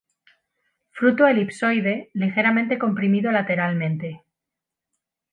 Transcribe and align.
Fruto 0.97 1.27
elipsoide, 1.27 1.93
ligeramente 2.15 2.79
comprimido 2.83 3.29
lateralmente. 3.31 4.09